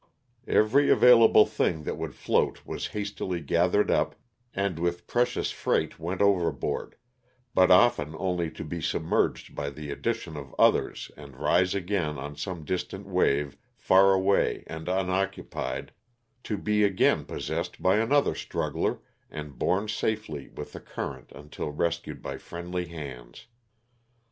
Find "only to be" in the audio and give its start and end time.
8.17-8.81